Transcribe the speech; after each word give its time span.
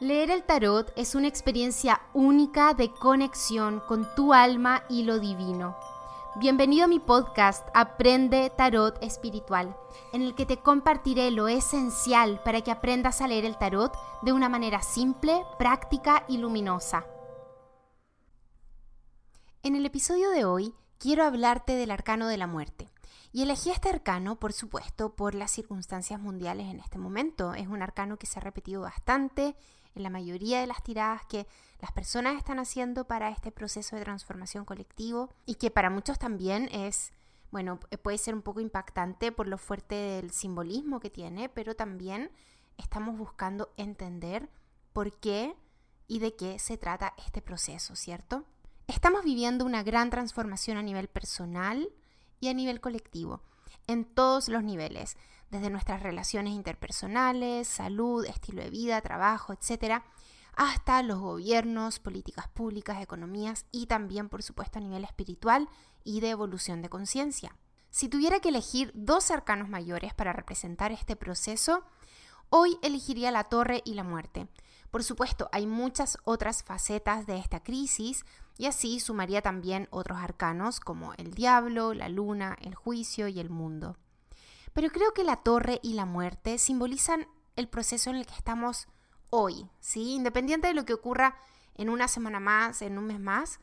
Leer 0.00 0.30
el 0.30 0.44
tarot 0.44 0.90
es 0.96 1.14
una 1.14 1.28
experiencia 1.28 2.00
única 2.14 2.72
de 2.72 2.90
conexión 2.90 3.80
con 3.80 4.08
tu 4.14 4.32
alma 4.32 4.82
y 4.88 5.02
lo 5.02 5.18
divino. 5.18 5.76
Bienvenido 6.36 6.86
a 6.86 6.88
mi 6.88 6.98
podcast 6.98 7.68
Aprende 7.74 8.50
Tarot 8.56 8.96
Espiritual, 9.02 9.76
en 10.14 10.22
el 10.22 10.34
que 10.34 10.46
te 10.46 10.56
compartiré 10.56 11.30
lo 11.30 11.48
esencial 11.48 12.40
para 12.42 12.62
que 12.62 12.70
aprendas 12.70 13.20
a 13.20 13.28
leer 13.28 13.44
el 13.44 13.58
tarot 13.58 13.92
de 14.22 14.32
una 14.32 14.48
manera 14.48 14.80
simple, 14.80 15.44
práctica 15.58 16.24
y 16.28 16.38
luminosa. 16.38 17.04
En 19.62 19.76
el 19.76 19.84
episodio 19.84 20.30
de 20.30 20.46
hoy 20.46 20.74
quiero 20.96 21.24
hablarte 21.24 21.74
del 21.74 21.90
arcano 21.90 22.26
de 22.26 22.38
la 22.38 22.46
muerte. 22.46 22.88
Y 23.32 23.42
elegí 23.42 23.70
este 23.70 23.90
arcano, 23.90 24.40
por 24.40 24.54
supuesto, 24.54 25.14
por 25.14 25.34
las 25.34 25.50
circunstancias 25.50 26.18
mundiales 26.18 26.68
en 26.68 26.80
este 26.80 26.98
momento. 26.98 27.52
Es 27.52 27.68
un 27.68 27.82
arcano 27.82 28.16
que 28.16 28.26
se 28.26 28.38
ha 28.38 28.42
repetido 28.42 28.80
bastante 28.80 29.54
en 29.94 30.02
la 30.02 30.10
mayoría 30.10 30.60
de 30.60 30.66
las 30.66 30.82
tiradas 30.82 31.24
que 31.26 31.46
las 31.80 31.92
personas 31.92 32.36
están 32.36 32.58
haciendo 32.58 33.06
para 33.06 33.30
este 33.30 33.50
proceso 33.50 33.96
de 33.96 34.02
transformación 34.02 34.64
colectivo 34.64 35.30
y 35.46 35.54
que 35.56 35.70
para 35.70 35.90
muchos 35.90 36.18
también 36.18 36.68
es, 36.72 37.12
bueno, 37.50 37.80
puede 38.02 38.18
ser 38.18 38.34
un 38.34 38.42
poco 38.42 38.60
impactante 38.60 39.32
por 39.32 39.46
lo 39.46 39.58
fuerte 39.58 39.94
del 39.94 40.30
simbolismo 40.30 41.00
que 41.00 41.10
tiene, 41.10 41.48
pero 41.48 41.74
también 41.74 42.30
estamos 42.76 43.16
buscando 43.16 43.72
entender 43.76 44.48
por 44.92 45.12
qué 45.18 45.54
y 46.06 46.18
de 46.18 46.34
qué 46.34 46.58
se 46.58 46.76
trata 46.76 47.14
este 47.24 47.40
proceso, 47.40 47.94
¿cierto? 47.94 48.44
Estamos 48.88 49.24
viviendo 49.24 49.64
una 49.64 49.82
gran 49.82 50.10
transformación 50.10 50.76
a 50.76 50.82
nivel 50.82 51.08
personal 51.08 51.88
y 52.40 52.48
a 52.48 52.54
nivel 52.54 52.80
colectivo, 52.80 53.42
en 53.86 54.04
todos 54.04 54.48
los 54.48 54.64
niveles, 54.64 55.16
desde 55.50 55.70
nuestras 55.70 56.02
relaciones 56.02 56.54
interpersonales, 56.54 57.68
salud, 57.68 58.24
estilo 58.24 58.62
de 58.62 58.70
vida, 58.70 59.00
trabajo, 59.00 59.52
etc., 59.52 60.02
hasta 60.54 61.02
los 61.02 61.18
gobiernos, 61.20 62.00
políticas 62.00 62.48
públicas, 62.48 63.02
economías 63.02 63.66
y 63.70 63.86
también, 63.86 64.28
por 64.28 64.42
supuesto, 64.42 64.78
a 64.78 64.82
nivel 64.82 65.04
espiritual 65.04 65.68
y 66.04 66.20
de 66.20 66.30
evolución 66.30 66.82
de 66.82 66.88
conciencia. 66.88 67.56
Si 67.90 68.08
tuviera 68.08 68.40
que 68.40 68.50
elegir 68.50 68.92
dos 68.94 69.30
arcanos 69.30 69.68
mayores 69.68 70.14
para 70.14 70.32
representar 70.32 70.92
este 70.92 71.16
proceso, 71.16 71.84
hoy 72.48 72.78
elegiría 72.82 73.30
la 73.30 73.44
torre 73.44 73.82
y 73.84 73.94
la 73.94 74.04
muerte. 74.04 74.48
Por 74.90 75.04
supuesto, 75.04 75.48
hay 75.52 75.66
muchas 75.66 76.18
otras 76.24 76.62
facetas 76.62 77.26
de 77.26 77.38
esta 77.38 77.62
crisis 77.62 78.24
y 78.58 78.66
así 78.66 79.00
sumaría 79.00 79.40
también 79.40 79.88
otros 79.90 80.18
arcanos 80.18 80.80
como 80.80 81.14
el 81.14 81.32
diablo, 81.32 81.94
la 81.94 82.08
luna, 82.08 82.56
el 82.60 82.74
juicio 82.74 83.28
y 83.28 83.40
el 83.40 83.50
mundo. 83.50 83.96
Pero 84.72 84.90
creo 84.90 85.12
que 85.12 85.24
la 85.24 85.36
torre 85.36 85.80
y 85.82 85.94
la 85.94 86.04
muerte 86.04 86.58
simbolizan 86.58 87.26
el 87.56 87.68
proceso 87.68 88.10
en 88.10 88.16
el 88.16 88.26
que 88.26 88.34
estamos 88.34 88.88
hoy, 89.30 89.68
¿sí? 89.80 90.14
Independiente 90.14 90.68
de 90.68 90.74
lo 90.74 90.84
que 90.84 90.94
ocurra 90.94 91.36
en 91.74 91.88
una 91.88 92.08
semana 92.08 92.40
más, 92.40 92.82
en 92.82 92.98
un 92.98 93.06
mes 93.06 93.20
más, 93.20 93.60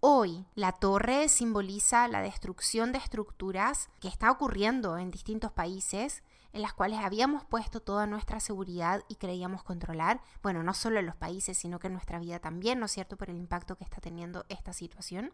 hoy 0.00 0.46
la 0.54 0.72
torre 0.72 1.28
simboliza 1.28 2.08
la 2.08 2.22
destrucción 2.22 2.92
de 2.92 2.98
estructuras 2.98 3.88
que 4.00 4.08
está 4.08 4.30
ocurriendo 4.30 4.96
en 4.96 5.10
distintos 5.10 5.52
países 5.52 6.22
en 6.52 6.62
las 6.62 6.72
cuales 6.72 7.00
habíamos 7.00 7.44
puesto 7.44 7.80
toda 7.80 8.06
nuestra 8.06 8.40
seguridad 8.40 9.04
y 9.08 9.16
creíamos 9.16 9.62
controlar, 9.62 10.22
bueno, 10.42 10.62
no 10.62 10.72
solo 10.72 10.98
en 10.98 11.06
los 11.06 11.16
países, 11.16 11.58
sino 11.58 11.78
que 11.78 11.88
en 11.88 11.92
nuestra 11.92 12.18
vida 12.18 12.38
también, 12.38 12.78
¿no 12.78 12.86
es 12.86 12.92
cierto?, 12.92 13.16
por 13.16 13.28
el 13.28 13.36
impacto 13.36 13.76
que 13.76 13.84
está 13.84 14.00
teniendo 14.00 14.46
esta 14.48 14.72
situación. 14.72 15.32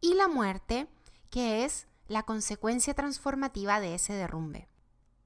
Y 0.00 0.14
la 0.14 0.28
muerte, 0.28 0.88
que 1.30 1.64
es 1.64 1.86
la 2.08 2.22
consecuencia 2.22 2.94
transformativa 2.94 3.80
de 3.80 3.94
ese 3.94 4.12
derrumbe. 4.12 4.68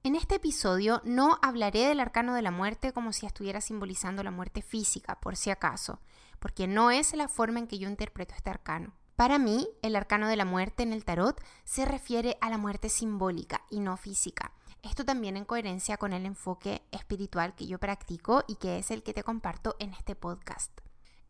En 0.05 0.15
este 0.15 0.37
episodio 0.37 1.03
no 1.05 1.39
hablaré 1.43 1.87
del 1.87 2.01
arcano 2.01 2.34
de 2.34 2.43
la 2.43 2.51
muerte 2.51 2.93
como 2.93 3.12
si 3.12 3.27
estuviera 3.27 3.61
simbolizando 3.61 4.23
la 4.23 4.31
muerte 4.31 4.62
física, 4.62 5.21
por 5.21 5.37
si 5.37 5.51
acaso, 5.51 6.01
porque 6.39 6.67
no 6.67 6.91
es 6.91 7.15
la 7.15 7.29
forma 7.29 7.59
en 7.59 7.67
que 7.67 7.79
yo 7.79 7.89
interpreto 7.89 8.34
este 8.34 8.51
arcano. 8.51 8.95
Para 9.17 9.39
mí, 9.39 9.69
el 9.83 9.97
arcano 9.97 10.29
de 10.29 10.37
la 10.37 10.45
muerte 10.45 10.84
en 10.84 10.93
el 10.93 11.05
tarot 11.05 11.43
se 11.65 11.84
refiere 11.84 12.39
a 12.41 12.50
la 12.50 12.59
muerte 12.59 12.89
simbólica 12.89 13.65
y 13.69 13.81
no 13.81 13.97
física. 13.97 14.53
Esto 14.83 15.05
también 15.05 15.37
en 15.37 15.45
coherencia 15.45 15.97
con 15.97 16.12
el 16.12 16.25
enfoque 16.25 16.83
espiritual 16.93 17.56
que 17.56 17.66
yo 17.66 17.81
practico 17.81 18.45
y 18.47 18.55
que 18.55 18.78
es 18.78 18.93
el 18.93 19.03
que 19.03 19.12
te 19.12 19.25
comparto 19.25 19.75
en 19.81 19.93
este 19.93 20.15
podcast. 20.15 20.71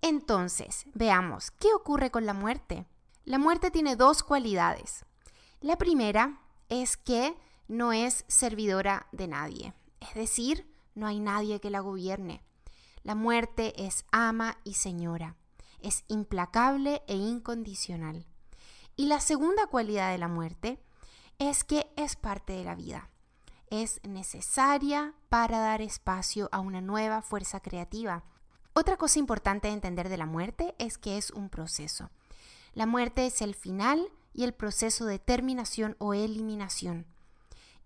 Entonces, 0.02 0.84
veamos, 0.92 1.50
¿qué 1.50 1.72
ocurre 1.72 2.10
con 2.10 2.26
la 2.26 2.34
muerte? 2.34 2.86
La 3.24 3.38
muerte 3.38 3.70
tiene 3.70 3.96
dos 3.96 4.22
cualidades. 4.22 5.06
La 5.60 5.76
primera 5.76 6.40
es 6.68 6.96
que 6.96 7.36
no 7.66 7.92
es 7.92 8.24
servidora 8.28 9.08
de 9.10 9.26
nadie, 9.26 9.74
es 9.98 10.14
decir, 10.14 10.72
no 10.94 11.08
hay 11.08 11.18
nadie 11.18 11.60
que 11.60 11.70
la 11.70 11.80
gobierne. 11.80 12.44
La 13.02 13.16
muerte 13.16 13.84
es 13.84 14.04
ama 14.12 14.58
y 14.62 14.74
señora, 14.74 15.34
es 15.80 16.04
implacable 16.06 17.02
e 17.08 17.16
incondicional. 17.16 18.24
Y 18.94 19.06
la 19.06 19.18
segunda 19.18 19.66
cualidad 19.66 20.12
de 20.12 20.18
la 20.18 20.28
muerte 20.28 20.80
es 21.40 21.64
que 21.64 21.90
es 21.96 22.14
parte 22.14 22.52
de 22.52 22.62
la 22.62 22.76
vida, 22.76 23.10
es 23.68 24.00
necesaria 24.04 25.14
para 25.28 25.58
dar 25.58 25.82
espacio 25.82 26.48
a 26.52 26.60
una 26.60 26.80
nueva 26.80 27.20
fuerza 27.20 27.58
creativa. 27.58 28.22
Otra 28.74 28.96
cosa 28.96 29.18
importante 29.18 29.66
de 29.66 29.74
entender 29.74 30.08
de 30.08 30.18
la 30.18 30.26
muerte 30.26 30.76
es 30.78 30.98
que 30.98 31.18
es 31.18 31.32
un 31.32 31.48
proceso. 31.48 32.10
La 32.74 32.86
muerte 32.86 33.26
es 33.26 33.42
el 33.42 33.56
final 33.56 34.08
y 34.38 34.44
el 34.44 34.54
proceso 34.54 35.04
de 35.04 35.18
terminación 35.18 35.96
o 35.98 36.14
eliminación. 36.14 37.06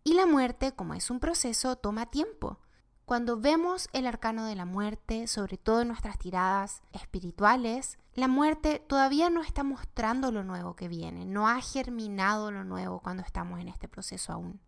Y 0.04 0.12
la 0.12 0.26
muerte, 0.26 0.72
como 0.72 0.92
es 0.92 1.10
un 1.10 1.18
proceso, 1.18 1.76
toma 1.76 2.10
tiempo. 2.10 2.58
Cuando 3.06 3.40
vemos 3.40 3.88
el 3.94 4.06
arcano 4.06 4.44
de 4.44 4.54
la 4.54 4.66
muerte, 4.66 5.28
sobre 5.28 5.56
todo 5.56 5.80
en 5.80 5.88
nuestras 5.88 6.18
tiradas 6.18 6.82
espirituales, 6.92 7.98
la 8.12 8.28
muerte 8.28 8.84
todavía 8.86 9.30
no 9.30 9.40
está 9.40 9.62
mostrando 9.62 10.30
lo 10.30 10.44
nuevo 10.44 10.76
que 10.76 10.88
viene, 10.88 11.24
no 11.24 11.48
ha 11.48 11.58
germinado 11.62 12.50
lo 12.50 12.64
nuevo 12.64 13.00
cuando 13.00 13.22
estamos 13.22 13.58
en 13.58 13.68
este 13.68 13.88
proceso 13.88 14.34
aún. 14.34 14.60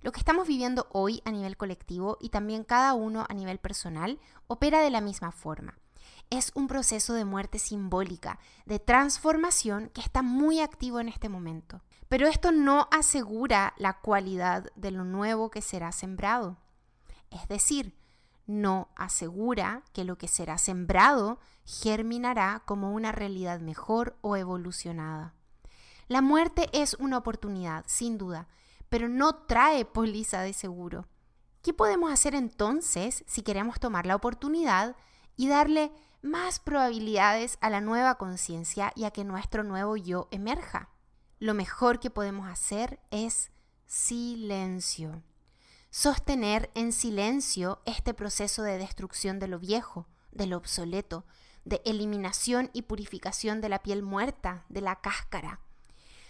Lo 0.00 0.10
que 0.10 0.18
estamos 0.18 0.48
viviendo 0.48 0.88
hoy 0.90 1.22
a 1.24 1.30
nivel 1.30 1.56
colectivo 1.56 2.18
y 2.20 2.30
también 2.30 2.64
cada 2.64 2.94
uno 2.94 3.26
a 3.28 3.32
nivel 3.32 3.58
personal 3.58 4.18
opera 4.48 4.80
de 4.80 4.90
la 4.90 5.00
misma 5.00 5.30
forma 5.30 5.78
es 6.30 6.50
un 6.54 6.66
proceso 6.66 7.14
de 7.14 7.24
muerte 7.24 7.58
simbólica, 7.58 8.38
de 8.66 8.78
transformación 8.78 9.90
que 9.94 10.00
está 10.00 10.22
muy 10.22 10.60
activo 10.60 11.00
en 11.00 11.08
este 11.08 11.28
momento. 11.28 11.82
Pero 12.08 12.26
esto 12.26 12.52
no 12.52 12.88
asegura 12.90 13.74
la 13.76 14.00
cualidad 14.00 14.70
de 14.74 14.90
lo 14.90 15.04
nuevo 15.04 15.50
que 15.50 15.62
será 15.62 15.92
sembrado. 15.92 16.58
Es 17.30 17.48
decir, 17.48 17.94
no 18.46 18.88
asegura 18.96 19.82
que 19.92 20.04
lo 20.04 20.18
que 20.18 20.28
será 20.28 20.58
sembrado 20.58 21.38
germinará 21.64 22.62
como 22.66 22.92
una 22.92 23.12
realidad 23.12 23.60
mejor 23.60 24.16
o 24.20 24.36
evolucionada. 24.36 25.34
La 26.08 26.20
muerte 26.20 26.68
es 26.72 26.94
una 26.94 27.18
oportunidad, 27.18 27.84
sin 27.86 28.18
duda, 28.18 28.48
pero 28.88 29.08
no 29.08 29.34
trae 29.46 29.84
póliza 29.84 30.42
de 30.42 30.52
seguro. 30.52 31.06
¿Qué 31.62 31.72
podemos 31.72 32.12
hacer 32.12 32.34
entonces 32.34 33.24
si 33.26 33.42
queremos 33.42 33.80
tomar 33.80 34.04
la 34.04 34.16
oportunidad 34.16 34.96
y 35.36 35.48
darle 35.48 35.92
más 36.22 36.60
probabilidades 36.60 37.58
a 37.60 37.70
la 37.70 37.80
nueva 37.80 38.16
conciencia 38.16 38.92
y 38.94 39.04
a 39.04 39.10
que 39.10 39.24
nuestro 39.24 39.64
nuevo 39.64 39.96
yo 39.96 40.28
emerja. 40.30 40.88
Lo 41.38 41.54
mejor 41.54 41.98
que 41.98 42.10
podemos 42.10 42.48
hacer 42.48 43.00
es 43.10 43.50
silencio. 43.86 45.22
Sostener 45.90 46.70
en 46.74 46.92
silencio 46.92 47.82
este 47.84 48.14
proceso 48.14 48.62
de 48.62 48.78
destrucción 48.78 49.38
de 49.38 49.48
lo 49.48 49.58
viejo, 49.58 50.06
de 50.30 50.46
lo 50.46 50.56
obsoleto, 50.56 51.26
de 51.64 51.82
eliminación 51.84 52.70
y 52.72 52.82
purificación 52.82 53.60
de 53.60 53.68
la 53.68 53.82
piel 53.82 54.02
muerta, 54.02 54.64
de 54.68 54.80
la 54.80 55.00
cáscara. 55.00 55.60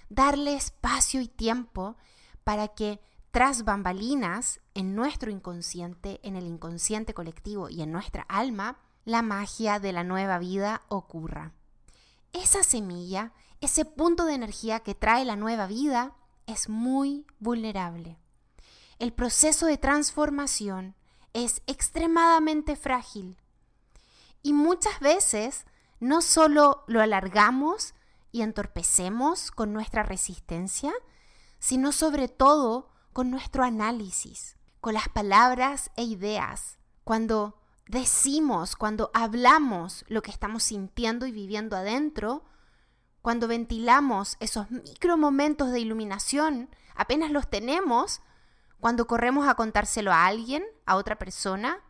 Darle 0.09 0.55
espacio 0.55 1.21
y 1.21 1.29
tiempo 1.29 1.97
para 2.45 2.69
que 2.69 3.01
tras 3.31 3.65
bambalinas, 3.65 4.61
en 4.75 4.95
nuestro 4.95 5.31
inconsciente, 5.31 6.21
en 6.23 6.37
el 6.37 6.47
inconsciente 6.47 7.15
colectivo 7.15 7.71
y 7.71 7.81
en 7.81 7.91
nuestra 7.91 8.23
alma, 8.29 8.79
la 9.05 9.23
magia 9.23 9.79
de 9.79 9.93
la 9.93 10.05
nueva 10.05 10.39
vida 10.39 10.83
ocurra. 10.89 11.53
Esa 12.33 12.63
semilla, 12.63 13.33
ese 13.61 13.85
punto 13.85 14.25
de 14.25 14.35
energía 14.35 14.81
que 14.81 14.95
trae 14.95 15.25
la 15.25 15.37
nueva 15.37 15.67
vida, 15.67 16.15
es 16.47 16.69
muy 16.69 17.27
vulnerable. 17.39 18.19
El 18.99 19.13
proceso 19.13 19.67
de 19.67 19.79
transformación 19.79 20.95
es 21.33 21.63
extremadamente 21.67 22.77
frágil. 22.77 23.39
Y 24.43 24.53
muchas 24.53 24.99
veces 25.01 25.65
no 26.01 26.23
solo 26.23 26.85
lo 26.87 27.01
alargamos 27.01 27.95
y 28.33 28.43
entorpecemos 28.43 29.51
con 29.51 29.73
nuestra 29.73 30.03
resistencia, 30.03 30.93
sino 31.59 31.93
sobre 31.93 32.29
todo 32.29 32.91
con 33.13 33.31
nuestro 33.31 33.63
análisis, 33.63 34.57
con 34.81 34.95
las 34.95 35.09
palabras 35.09 35.91
e 35.97 36.03
ideas. 36.03 36.79
Cuando 37.05 37.62
decimos, 37.93 38.75
cuando 38.75 39.11
hablamos 39.13 40.05
lo 40.09 40.23
que 40.23 40.31
estamos 40.31 40.63
sintiendo 40.63 41.27
y 41.27 41.33
viviendo 41.33 41.77
adentro, 41.77 42.43
cuando 43.21 43.47
ventilamos 43.47 44.39
esos 44.41 44.71
micro 44.71 45.19
momentos 45.19 45.71
de 45.71 45.81
iluminación, 45.81 46.71
apenas 46.97 47.31
los 47.31 47.51
tenemos, 47.51 48.23
cuando 48.81 49.07
corremos 49.07 49.47
a 49.47 49.55
contárselo 49.55 50.11
a 50.11 50.25
alguien, 50.25 50.65
a 50.87 50.97
otra 50.97 51.19
persona, 51.19 51.81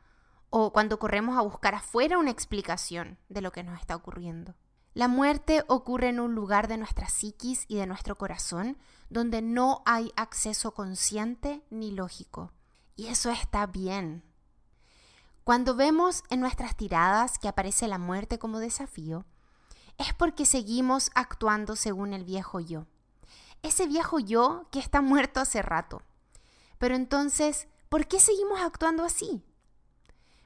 o 0.50 0.72
cuando 0.72 0.98
corremos 0.98 1.38
a 1.38 1.42
buscar 1.42 1.76
afuera 1.76 2.18
una 2.18 2.32
explicación 2.32 3.16
de 3.28 3.40
lo 3.40 3.52
que 3.52 3.62
nos 3.62 3.78
está 3.80 3.94
ocurriendo. 3.94 4.56
La 4.94 5.06
muerte 5.06 5.64
ocurre 5.68 6.08
en 6.08 6.18
un 6.18 6.34
lugar 6.34 6.66
de 6.66 6.78
nuestra 6.78 7.08
psiquis 7.08 7.64
y 7.68 7.76
de 7.76 7.86
nuestro 7.86 8.18
corazón 8.18 8.76
donde 9.08 9.40
no 9.40 9.82
hay 9.86 10.12
acceso 10.16 10.74
consciente 10.74 11.62
ni 11.70 11.92
lógico. 11.92 12.52
Y 12.96 13.06
eso 13.06 13.30
está 13.30 13.66
bien. 13.66 14.31
Cuando 15.44 15.74
vemos 15.74 16.22
en 16.30 16.40
nuestras 16.40 16.76
tiradas 16.76 17.38
que 17.38 17.48
aparece 17.48 17.88
la 17.88 17.98
muerte 17.98 18.38
como 18.38 18.60
desafío, 18.60 19.26
es 19.98 20.14
porque 20.14 20.46
seguimos 20.46 21.10
actuando 21.14 21.74
según 21.74 22.12
el 22.12 22.24
viejo 22.24 22.60
yo. 22.60 22.86
Ese 23.62 23.86
viejo 23.86 24.20
yo 24.20 24.68
que 24.70 24.78
está 24.78 25.00
muerto 25.00 25.40
hace 25.40 25.60
rato. 25.62 26.02
Pero 26.78 26.94
entonces, 26.94 27.68
¿por 27.88 28.06
qué 28.06 28.20
seguimos 28.20 28.60
actuando 28.60 29.04
así? 29.04 29.44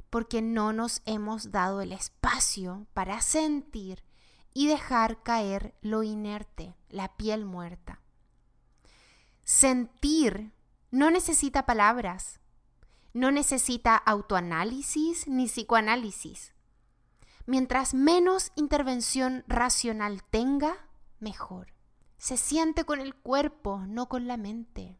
Porque 0.08 0.40
no 0.40 0.72
nos 0.72 1.02
hemos 1.04 1.50
dado 1.50 1.82
el 1.82 1.92
espacio 1.92 2.86
para 2.94 3.20
sentir 3.20 4.02
y 4.54 4.66
dejar 4.66 5.22
caer 5.22 5.74
lo 5.82 6.02
inerte, 6.02 6.74
la 6.88 7.16
piel 7.16 7.44
muerta. 7.44 8.00
Sentir 9.44 10.52
no 10.90 11.10
necesita 11.10 11.66
palabras, 11.66 12.40
no 13.16 13.30
necesita 13.30 13.96
autoanálisis 13.96 15.26
ni 15.26 15.46
psicoanálisis. 15.46 16.52
Mientras 17.46 17.94
menos 17.94 18.52
intervención 18.56 19.42
racional 19.48 20.22
tenga, 20.22 20.76
mejor. 21.18 21.72
Se 22.18 22.36
siente 22.36 22.84
con 22.84 23.00
el 23.00 23.14
cuerpo, 23.14 23.80
no 23.88 24.10
con 24.10 24.26
la 24.26 24.36
mente. 24.36 24.98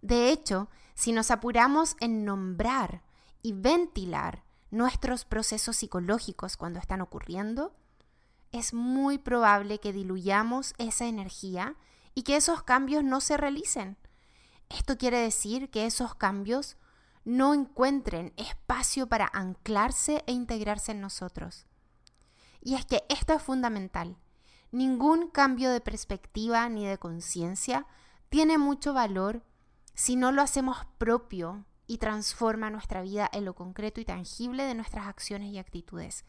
De 0.00 0.30
hecho, 0.30 0.70
si 0.94 1.12
nos 1.12 1.30
apuramos 1.30 1.94
en 2.00 2.24
nombrar 2.24 3.02
y 3.42 3.52
ventilar 3.52 4.44
nuestros 4.70 5.26
procesos 5.26 5.76
psicológicos 5.76 6.56
cuando 6.56 6.78
están 6.78 7.02
ocurriendo, 7.02 7.74
es 8.50 8.72
muy 8.72 9.18
probable 9.18 9.78
que 9.78 9.92
diluyamos 9.92 10.72
esa 10.78 11.04
energía 11.04 11.76
y 12.14 12.22
que 12.22 12.36
esos 12.36 12.62
cambios 12.62 13.04
no 13.04 13.20
se 13.20 13.36
realicen. 13.36 13.98
Esto 14.70 14.96
quiere 14.96 15.18
decir 15.18 15.68
que 15.68 15.84
esos 15.84 16.14
cambios 16.14 16.78
no 17.28 17.52
encuentren 17.52 18.32
espacio 18.38 19.06
para 19.06 19.28
anclarse 19.34 20.24
e 20.26 20.32
integrarse 20.32 20.92
en 20.92 21.02
nosotros. 21.02 21.66
Y 22.62 22.74
es 22.74 22.86
que 22.86 23.04
esto 23.10 23.34
es 23.34 23.42
fundamental. 23.42 24.16
Ningún 24.72 25.28
cambio 25.28 25.70
de 25.70 25.82
perspectiva 25.82 26.66
ni 26.70 26.86
de 26.86 26.96
conciencia 26.96 27.86
tiene 28.30 28.56
mucho 28.56 28.94
valor 28.94 29.42
si 29.92 30.16
no 30.16 30.32
lo 30.32 30.40
hacemos 30.40 30.78
propio 30.96 31.66
y 31.86 31.98
transforma 31.98 32.70
nuestra 32.70 33.02
vida 33.02 33.28
en 33.30 33.44
lo 33.44 33.54
concreto 33.54 34.00
y 34.00 34.06
tangible 34.06 34.64
de 34.64 34.74
nuestras 34.74 35.06
acciones 35.06 35.52
y 35.52 35.58
actitudes. 35.58 36.24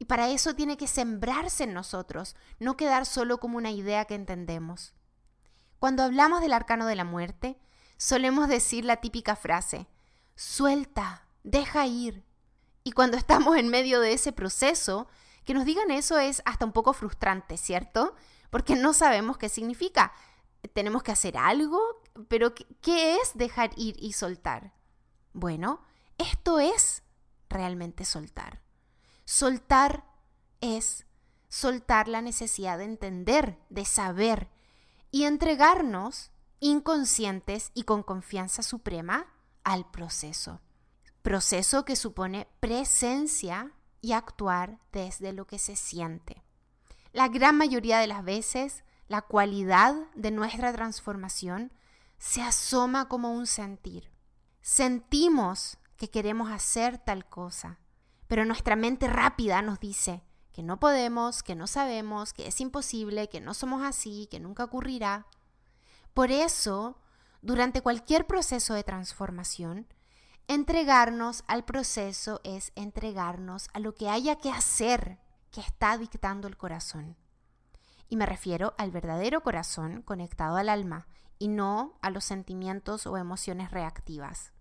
Y 0.00 0.06
para 0.06 0.28
eso 0.28 0.56
tiene 0.56 0.76
que 0.76 0.88
sembrarse 0.88 1.62
en 1.62 1.72
nosotros, 1.72 2.34
no 2.58 2.76
quedar 2.76 3.06
solo 3.06 3.38
como 3.38 3.58
una 3.58 3.70
idea 3.70 4.06
que 4.06 4.16
entendemos. 4.16 4.92
Cuando 5.78 6.02
hablamos 6.02 6.40
del 6.40 6.52
arcano 6.52 6.86
de 6.86 6.96
la 6.96 7.04
muerte, 7.04 7.60
solemos 7.96 8.48
decir 8.48 8.84
la 8.84 8.96
típica 8.96 9.36
frase, 9.36 9.86
suelta, 10.34 11.26
deja 11.42 11.86
ir. 11.86 12.24
Y 12.84 12.92
cuando 12.92 13.16
estamos 13.16 13.56
en 13.56 13.68
medio 13.68 14.00
de 14.00 14.12
ese 14.12 14.32
proceso, 14.32 15.08
que 15.44 15.54
nos 15.54 15.64
digan 15.64 15.90
eso 15.90 16.18
es 16.18 16.42
hasta 16.44 16.64
un 16.64 16.72
poco 16.72 16.92
frustrante, 16.92 17.56
¿cierto? 17.56 18.14
Porque 18.50 18.76
no 18.76 18.92
sabemos 18.92 19.38
qué 19.38 19.48
significa. 19.48 20.12
Tenemos 20.72 21.02
que 21.02 21.12
hacer 21.12 21.36
algo, 21.36 21.80
pero 22.28 22.54
¿qué 22.54 23.16
es 23.16 23.32
dejar 23.34 23.70
ir 23.76 23.96
y 23.98 24.12
soltar? 24.12 24.74
Bueno, 25.32 25.80
esto 26.18 26.60
es 26.60 27.02
realmente 27.48 28.04
soltar. 28.04 28.60
Soltar 29.24 30.04
es 30.60 31.06
soltar 31.48 32.08
la 32.08 32.22
necesidad 32.22 32.78
de 32.78 32.84
entender, 32.84 33.58
de 33.68 33.84
saber 33.84 34.48
y 35.10 35.24
entregarnos 35.24 36.30
inconscientes 36.60 37.70
y 37.74 37.82
con 37.82 38.02
confianza 38.02 38.62
suprema 38.62 39.26
al 39.64 39.90
proceso. 39.90 40.60
Proceso 41.22 41.84
que 41.84 41.96
supone 41.96 42.48
presencia 42.60 43.72
y 44.00 44.12
actuar 44.12 44.80
desde 44.92 45.32
lo 45.32 45.46
que 45.46 45.58
se 45.58 45.76
siente. 45.76 46.42
La 47.12 47.28
gran 47.28 47.56
mayoría 47.56 47.98
de 47.98 48.06
las 48.06 48.24
veces, 48.24 48.84
la 49.06 49.22
cualidad 49.22 49.94
de 50.14 50.30
nuestra 50.30 50.72
transformación 50.72 51.72
se 52.18 52.42
asoma 52.42 53.08
como 53.08 53.32
un 53.32 53.46
sentir. 53.46 54.10
Sentimos 54.60 55.78
que 55.96 56.10
queremos 56.10 56.50
hacer 56.50 56.98
tal 56.98 57.28
cosa, 57.28 57.78
pero 58.26 58.44
nuestra 58.44 58.76
mente 58.76 59.06
rápida 59.08 59.60
nos 59.60 59.78
dice 59.78 60.22
que 60.52 60.62
no 60.62 60.80
podemos, 60.80 61.42
que 61.42 61.54
no 61.54 61.66
sabemos, 61.66 62.32
que 62.32 62.46
es 62.46 62.60
imposible, 62.60 63.28
que 63.28 63.40
no 63.40 63.54
somos 63.54 63.82
así, 63.84 64.28
que 64.30 64.40
nunca 64.40 64.64
ocurrirá. 64.64 65.26
Por 66.14 66.30
eso, 66.30 66.98
durante 67.42 67.82
cualquier 67.82 68.26
proceso 68.26 68.72
de 68.74 68.84
transformación, 68.84 69.88
entregarnos 70.46 71.42
al 71.48 71.64
proceso 71.64 72.40
es 72.44 72.70
entregarnos 72.76 73.68
a 73.74 73.80
lo 73.80 73.94
que 73.96 74.08
haya 74.08 74.36
que 74.36 74.48
hacer 74.48 75.18
que 75.50 75.60
está 75.60 75.98
dictando 75.98 76.46
el 76.46 76.56
corazón. 76.56 77.16
Y 78.08 78.16
me 78.16 78.26
refiero 78.26 78.74
al 78.78 78.92
verdadero 78.92 79.42
corazón 79.42 80.02
conectado 80.02 80.56
al 80.56 80.68
alma 80.68 81.08
y 81.40 81.48
no 81.48 81.98
a 82.00 82.10
los 82.10 82.24
sentimientos 82.24 83.08
o 83.08 83.16
emociones 83.16 83.72
reactivas. 83.72 84.52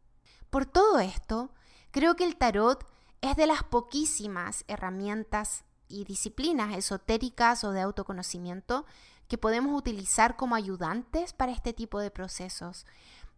Por 0.49 0.65
todo 0.65 0.99
esto, 0.99 1.53
creo 1.91 2.15
que 2.15 2.25
el 2.25 2.35
tarot 2.35 2.87
es 3.21 3.35
de 3.35 3.45
las 3.45 3.61
poquísimas 3.63 4.65
herramientas 4.67 5.65
y 5.87 6.05
disciplinas 6.05 6.75
esotéricas 6.75 7.63
o 7.63 7.71
de 7.71 7.81
autoconocimiento 7.81 8.85
que 9.31 9.37
podemos 9.37 9.79
utilizar 9.79 10.35
como 10.35 10.55
ayudantes 10.55 11.31
para 11.31 11.53
este 11.53 11.71
tipo 11.71 12.01
de 12.01 12.11
procesos. 12.11 12.85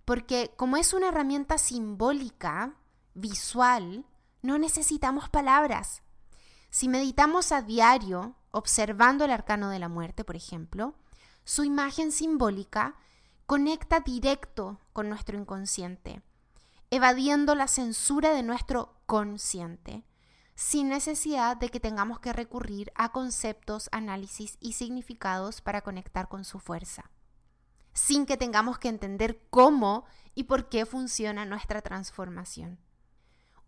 Porque 0.06 0.52
como 0.58 0.78
es 0.78 0.92
una 0.92 1.10
herramienta 1.10 1.60
simbólica, 1.60 2.74
visual, 3.14 4.04
no 4.42 4.58
necesitamos 4.58 5.30
palabras. 5.30 6.02
Si 6.72 6.90
meditamos 6.90 7.52
a 7.52 7.62
diario, 7.62 8.36
observando 8.50 9.26
el 9.26 9.30
arcano 9.30 9.70
de 9.70 9.78
la 9.78 9.88
muerte, 9.88 10.24
por 10.24 10.36
ejemplo, 10.36 10.96
su 11.44 11.64
imagen 11.64 12.12
simbólica 12.12 12.96
conecta 13.46 14.00
directo 14.00 14.80
con 14.94 15.10
nuestro 15.10 15.38
inconsciente 15.38 16.24
evadiendo 16.90 17.56
la 17.56 17.68
censura 17.68 18.34
de 18.36 18.44
nuestro 18.44 18.94
consciente, 19.08 20.04
sin 20.56 20.90
necesidad 20.90 21.58
de 21.58 21.70
que 21.70 21.80
tengamos 21.80 22.20
que 22.20 22.34
recurrir 22.34 22.92
a 22.96 23.12
conceptos, 23.12 23.90
análisis 23.92 24.58
y 24.60 24.74
significados 24.74 25.62
para 25.62 25.82
conectar 25.82 26.28
con 26.28 26.46
su 26.46 26.60
fuerza, 26.60 27.12
sin 27.94 28.26
que 28.26 28.38
tengamos 28.38 28.78
que 28.78 28.90
entender 28.90 29.42
cómo 29.50 30.06
y 30.36 30.44
por 30.44 30.70
qué 30.70 30.86
funciona 30.86 31.46
nuestra 31.46 31.82
transformación. 31.82 32.80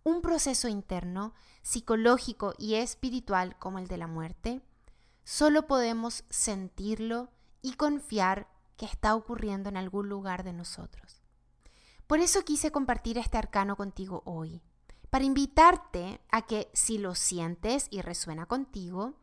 Un 0.04 0.22
proceso 0.22 0.68
interno, 0.68 1.34
psicológico 1.64 2.54
y 2.60 2.76
espiritual 2.76 3.58
como 3.58 3.80
el 3.80 3.88
de 3.88 3.98
la 3.98 4.08
muerte, 4.08 4.62
solo 5.24 5.66
podemos 5.66 6.24
sentirlo 6.30 7.32
y 7.62 7.74
confiar 7.74 8.48
que 8.78 8.86
está 8.86 9.16
ocurriendo 9.16 9.70
en 9.70 9.78
algún 9.78 10.10
lugar 10.10 10.44
de 10.44 10.54
nosotros. 10.54 11.24
Por 12.06 12.20
eso 12.20 12.44
quise 12.44 12.72
compartir 12.72 13.18
este 13.18 13.40
arcano 13.40 13.76
contigo 13.76 14.22
hoy, 14.26 14.62
para 15.16 15.24
invitarte 15.24 16.20
a 16.30 16.42
que 16.42 16.70
si 16.74 16.98
lo 16.98 17.16
sientes 17.16 17.88
y 17.90 18.02
resuena 18.02 18.48
contigo, 18.48 19.14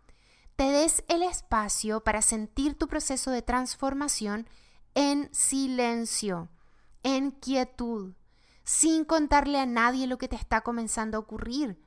te 0.57 0.65
des 0.65 1.05
el 1.07 1.23
espacio 1.23 2.03
para 2.03 2.23
sentir 2.23 2.79
tu 2.79 2.89
proceso 2.89 3.31
de 3.31 3.43
transformación 3.43 4.49
en 4.95 5.29
silencio, 5.35 6.49
en 7.03 7.31
quietud, 7.31 8.15
sin 8.65 9.05
contarle 9.05 9.61
a 9.61 9.67
nadie 9.67 10.07
lo 10.07 10.17
que 10.17 10.29
te 10.29 10.37
está 10.37 10.63
comenzando 10.63 11.19
a 11.19 11.21
ocurrir, 11.21 11.79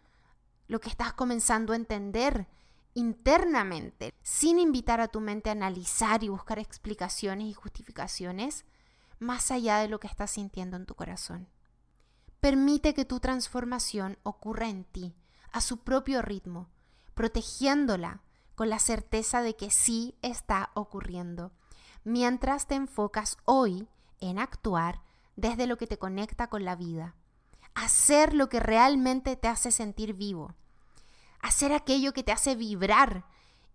lo 0.68 0.80
que 0.80 0.90
estás 0.90 1.14
comenzando 1.14 1.74
a 1.74 1.76
entender 1.76 2.48
internamente, 2.94 4.14
sin 4.22 4.60
invitar 4.60 5.02
a 5.02 5.08
tu 5.08 5.20
mente 5.20 5.50
a 5.50 5.54
analizar 5.54 6.24
y 6.24 6.30
buscar 6.30 6.60
explicaciones 6.60 7.48
y 7.48 7.54
justificaciones, 7.54 8.66
más 9.18 9.50
allá 9.50 9.80
de 9.80 9.88
lo 9.88 10.00
que 10.00 10.06
estás 10.06 10.30
sintiendo 10.30 10.78
en 10.78 10.86
tu 10.86 10.94
corazón. 10.94 11.55
Permite 12.40 12.94
que 12.94 13.06
tu 13.06 13.20
transformación 13.20 14.18
ocurra 14.24 14.68
en 14.70 14.84
ti, 14.84 15.16
a 15.52 15.62
su 15.62 15.78
propio 15.78 16.22
ritmo, 16.22 16.70
protegiéndola 17.14 18.22
con 18.56 18.70
la 18.70 18.80
certeza 18.80 19.42
de 19.42 19.56
que 19.56 19.72
sí 19.72 20.18
está 20.22 20.72
ocurriendo, 20.74 21.52
mientras 22.04 22.68
te 22.68 22.76
enfocas 22.76 23.38
hoy 23.46 23.88
en 24.20 24.40
actuar 24.40 25.02
desde 25.36 25.68
lo 25.68 25.78
que 25.78 25.88
te 25.88 25.98
conecta 25.98 26.48
con 26.48 26.64
la 26.66 26.76
vida, 26.76 27.16
hacer 27.74 28.34
lo 28.34 28.50
que 28.50 28.60
realmente 28.60 29.36
te 29.36 29.48
hace 29.48 29.72
sentir 29.72 30.14
vivo, 30.14 30.56
hacer 31.42 31.74
aquello 31.74 32.14
que 32.14 32.24
te 32.24 32.32
hace 32.32 32.56
vibrar 32.56 33.26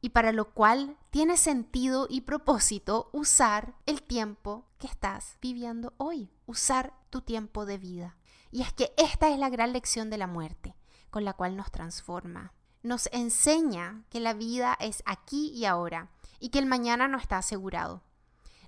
y 0.01 0.11
para 0.11 0.33
lo 0.33 0.53
cual 0.53 0.97
tiene 1.11 1.37
sentido 1.37 2.07
y 2.09 2.23
propósito 2.23 3.11
usar 3.13 3.75
el 3.87 4.03
tiempo 4.03 4.65
que 4.79 4.87
estás 4.87 5.37
viviendo 5.43 5.93
hoy, 5.99 6.31
usar 6.47 6.95
tu 7.11 7.21
tiempo 7.21 7.67
de 7.67 7.79
vida. 7.79 8.17
Y 8.51 8.63
es 8.63 8.73
que 8.73 8.93
esta 8.97 9.31
es 9.31 9.39
la 9.39 9.49
gran 9.49 9.73
lección 9.73 10.11
de 10.11 10.19
la 10.19 10.27
muerte. 10.27 10.75
con 11.11 11.25
la 11.25 11.33
cual 11.33 11.57
nos 11.57 11.71
transforma. 11.71 12.53
Nos 12.83 13.09
enseña 13.13 14.05
que 14.11 14.21
la 14.21 14.33
vida 14.33 14.77
es 14.81 15.03
aquí 15.05 15.51
y 15.53 15.65
ahora 15.65 16.09
y 16.39 16.49
que 16.51 16.59
el 16.59 16.67
mañana 16.67 17.09
no 17.09 17.19
está 17.19 17.39
asegurado. 17.39 18.03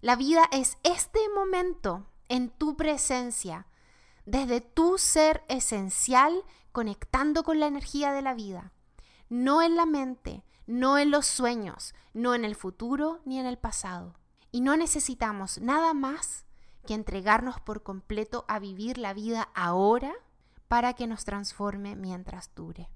La 0.00 0.16
vida 0.16 0.42
es 0.50 0.76
este 0.82 1.20
momento 1.34 2.06
en 2.28 2.50
tu 2.50 2.76
presencia, 2.76 3.66
desde 4.26 4.60
tu 4.60 4.98
ser 4.98 5.44
esencial, 5.48 6.42
conectando 6.72 7.44
con 7.44 7.60
la 7.60 7.66
energía 7.66 8.12
de 8.12 8.22
la 8.22 8.34
vida, 8.34 8.72
no 9.28 9.62
en 9.62 9.76
la 9.76 9.86
mente, 9.86 10.44
no 10.66 10.98
en 10.98 11.10
los 11.10 11.26
sueños, 11.26 11.94
no 12.12 12.34
en 12.34 12.44
el 12.44 12.54
futuro 12.54 13.20
ni 13.24 13.38
en 13.38 13.46
el 13.46 13.58
pasado. 13.58 14.14
Y 14.50 14.60
no 14.60 14.76
necesitamos 14.76 15.58
nada 15.58 15.94
más 15.94 16.44
que 16.86 16.94
entregarnos 16.94 17.60
por 17.60 17.82
completo 17.82 18.44
a 18.48 18.58
vivir 18.58 18.98
la 18.98 19.14
vida 19.14 19.48
ahora 19.54 20.12
para 20.68 20.94
que 20.94 21.06
nos 21.06 21.24
transforme 21.24 21.96
mientras 21.96 22.54
dure. 22.54 22.88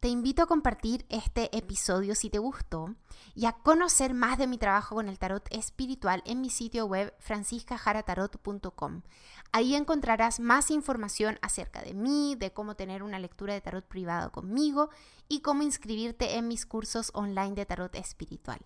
Te 0.00 0.06
invito 0.06 0.42
a 0.42 0.46
compartir 0.46 1.04
este 1.08 1.56
episodio 1.56 2.14
si 2.14 2.30
te 2.30 2.38
gustó 2.38 2.94
y 3.34 3.46
a 3.46 3.52
conocer 3.52 4.14
más 4.14 4.38
de 4.38 4.46
mi 4.46 4.56
trabajo 4.56 4.94
con 4.94 5.08
el 5.08 5.18
tarot 5.18 5.44
espiritual 5.50 6.22
en 6.24 6.40
mi 6.40 6.50
sitio 6.50 6.86
web 6.86 7.12
franciscajaratarot.com. 7.18 9.02
Ahí 9.50 9.74
encontrarás 9.74 10.38
más 10.38 10.70
información 10.70 11.40
acerca 11.42 11.82
de 11.82 11.94
mí, 11.94 12.36
de 12.38 12.52
cómo 12.52 12.76
tener 12.76 13.02
una 13.02 13.18
lectura 13.18 13.54
de 13.54 13.60
tarot 13.60 13.88
privado 13.88 14.30
conmigo 14.30 14.90
y 15.26 15.40
cómo 15.40 15.64
inscribirte 15.64 16.36
en 16.36 16.46
mis 16.46 16.64
cursos 16.64 17.10
online 17.12 17.56
de 17.56 17.66
tarot 17.66 17.96
espiritual. 17.96 18.60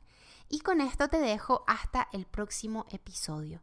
Y 0.50 0.61
con 0.61 0.83
esto 0.83 1.09
te 1.09 1.19
dejo 1.19 1.64
hasta 1.66 2.09
el 2.12 2.26
próximo 2.26 2.85
episodio. 2.90 3.62